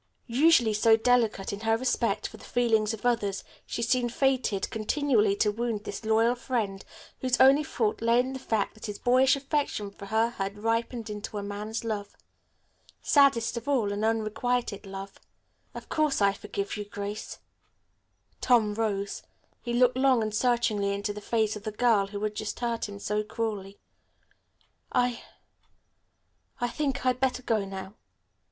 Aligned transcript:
Usually 0.25 0.73
so 0.73 0.97
delicate 0.97 1.53
in 1.53 1.59
her 1.59 1.77
respect 1.77 2.25
for 2.27 2.37
the 2.37 2.43
feelings 2.43 2.91
of 2.91 3.05
others, 3.05 3.43
she 3.67 3.83
seemed 3.83 4.11
fated 4.11 4.71
continually 4.71 5.35
to 5.35 5.51
wound 5.51 5.83
this 5.83 6.03
loyal 6.03 6.33
friend, 6.33 6.83
whose 7.19 7.39
only 7.39 7.63
fault 7.63 8.01
lay 8.01 8.19
in 8.19 8.33
the 8.33 8.39
fact 8.39 8.73
that 8.73 8.87
his 8.87 8.97
boyish 8.97 9.35
affection 9.35 9.91
for 9.91 10.07
her 10.07 10.29
had 10.31 10.63
ripened 10.63 11.11
into 11.11 11.37
a 11.37 11.43
man's 11.43 11.83
love. 11.83 12.15
Saddest 13.03 13.57
of 13.57 13.67
all, 13.67 13.91
an 13.93 14.03
unrequited 14.03 14.87
love. 14.87 15.19
[Illustration: 15.19 15.29
"Look 15.35 15.37
at 15.37 15.55
Me, 15.59 15.71
Grace."] 15.71 15.83
"Of 15.83 15.89
course 15.95 16.21
I 16.23 16.33
forgive 16.33 16.77
you, 16.77 16.85
Grace." 16.85 17.39
Tom 18.41 18.73
rose. 18.73 19.21
He 19.61 19.73
looked 19.73 19.97
long 19.97 20.23
and 20.23 20.33
searchingly 20.33 20.93
into 20.95 21.13
the 21.13 21.21
face 21.21 21.55
of 21.55 21.61
the 21.61 21.71
girl 21.71 22.07
who 22.07 22.19
had 22.23 22.33
just 22.33 22.59
hurt 22.59 22.89
him 22.89 22.97
so 22.97 23.21
cruelly. 23.21 23.77
"I 24.91 25.21
I 26.59 26.69
think 26.69 27.05
I'd 27.05 27.19
better 27.19 27.43
go 27.43 27.65
now. 27.65 27.93